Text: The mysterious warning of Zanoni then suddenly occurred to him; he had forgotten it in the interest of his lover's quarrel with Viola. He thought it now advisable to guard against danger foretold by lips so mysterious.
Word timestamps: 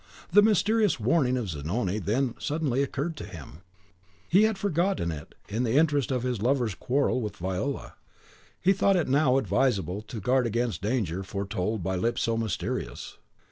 The 0.31 0.41
mysterious 0.41 0.99
warning 0.99 1.37
of 1.37 1.49
Zanoni 1.49 1.99
then 1.99 2.33
suddenly 2.39 2.81
occurred 2.81 3.15
to 3.17 3.23
him; 3.27 3.59
he 4.27 4.45
had 4.45 4.57
forgotten 4.57 5.11
it 5.11 5.35
in 5.47 5.61
the 5.61 5.73
interest 5.77 6.09
of 6.09 6.23
his 6.23 6.41
lover's 6.41 6.73
quarrel 6.73 7.21
with 7.21 7.37
Viola. 7.37 7.93
He 8.59 8.73
thought 8.73 8.95
it 8.95 9.07
now 9.07 9.37
advisable 9.37 10.01
to 10.01 10.19
guard 10.19 10.47
against 10.47 10.81
danger 10.81 11.21
foretold 11.21 11.83
by 11.83 11.97
lips 11.97 12.23
so 12.23 12.35
mysterious. 12.35 13.19